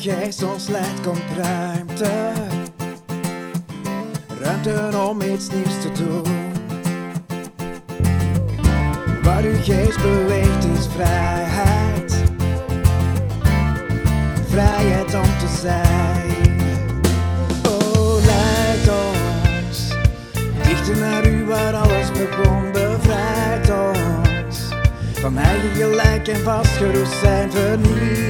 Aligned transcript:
geest 0.00 0.42
ons 0.42 0.68
leidt 0.68 1.00
komt 1.02 1.22
ruimte. 1.36 2.32
Ruimte 4.40 4.98
om 5.08 5.22
iets 5.22 5.50
nieuws 5.50 5.80
te 5.80 5.90
doen. 6.04 6.52
Waar 9.22 9.42
uw 9.42 9.62
geest 9.62 10.02
beweegt 10.02 10.64
is 10.64 10.86
vrijheid. 10.94 12.22
Vrijheid 14.48 15.14
om 15.14 15.38
te 15.38 15.56
zijn. 15.60 16.60
Oh, 17.68 18.24
leid 18.24 18.88
ons 18.88 19.88
dichter 20.62 20.96
naar 20.96 21.26
u 21.26 21.44
waar 21.44 21.74
alles 21.74 22.10
begon. 22.12 22.72
Bevrijd 22.72 23.70
ons 23.70 24.58
van 25.12 25.38
eigen 25.38 25.74
gelijk 25.74 26.28
en 26.28 26.40
vastgeroest 26.40 27.18
zijn. 27.22 27.50
Vernieuw 27.50 28.16
ons. 28.20 28.25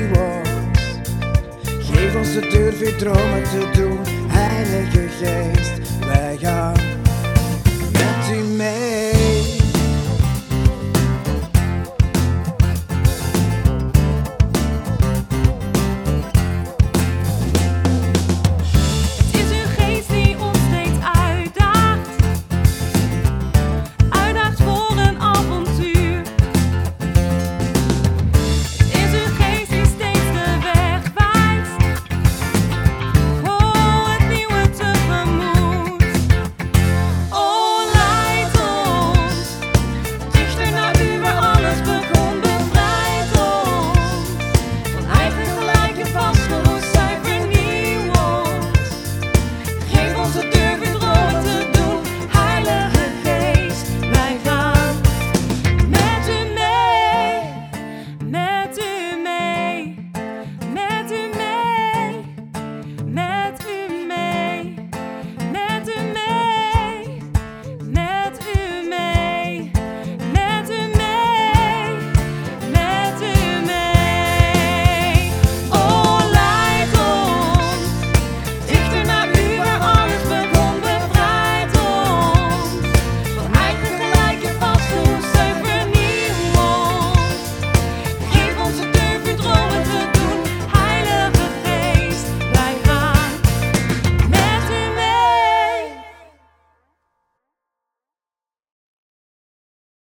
De 2.37 2.49
durf 2.49 2.81
uw 2.81 2.97
dromen 2.97 3.43
te 3.43 3.71
doen. 3.73 3.99
Heilige 4.29 5.09
Geest, 5.09 5.56